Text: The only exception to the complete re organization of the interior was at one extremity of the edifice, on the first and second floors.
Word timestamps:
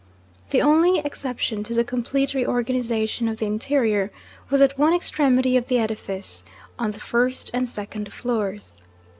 The 0.49 0.63
only 0.63 0.97
exception 0.97 1.61
to 1.61 1.75
the 1.75 1.83
complete 1.83 2.33
re 2.33 2.43
organization 2.43 3.27
of 3.27 3.37
the 3.37 3.45
interior 3.45 4.09
was 4.49 4.59
at 4.59 4.75
one 4.75 4.95
extremity 4.95 5.55
of 5.57 5.67
the 5.67 5.77
edifice, 5.77 6.43
on 6.79 6.89
the 6.89 6.99
first 6.99 7.51
and 7.53 7.69
second 7.69 8.11
floors. 8.11 8.77